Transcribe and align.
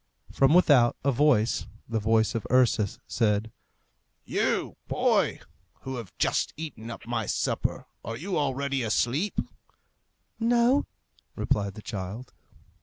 From 0.31 0.55
without, 0.55 0.97
a 1.03 1.11
voice, 1.11 1.67
the 1.87 1.99
voice 1.99 2.33
of 2.33 2.47
Ursus, 2.49 2.97
said, 3.05 3.51
"You, 4.25 4.75
boy, 4.87 5.41
who 5.81 5.97
have 5.97 6.11
just 6.17 6.53
eaten 6.57 6.89
up 6.89 7.05
my 7.05 7.27
supper, 7.27 7.85
are 8.03 8.17
you 8.17 8.35
already 8.35 8.81
asleep?" 8.81 9.37
"No," 10.39 10.87
replied 11.35 11.75
the 11.75 11.83
child. 11.83 12.33